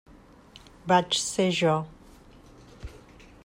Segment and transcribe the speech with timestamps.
[0.91, 1.77] Vaig ser jo.